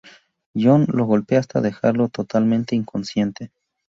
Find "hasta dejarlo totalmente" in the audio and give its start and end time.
1.41-2.75